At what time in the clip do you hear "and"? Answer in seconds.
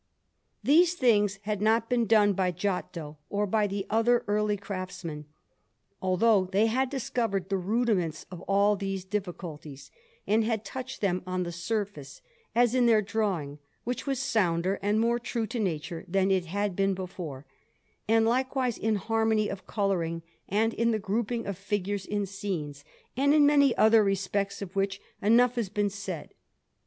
10.25-10.43, 14.81-14.99, 18.07-18.25, 20.49-20.73, 23.15-23.35